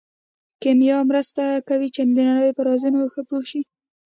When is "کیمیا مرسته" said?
0.61-1.43